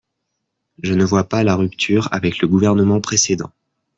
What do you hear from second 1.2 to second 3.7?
pas la rupture avec le gouvernement précédent.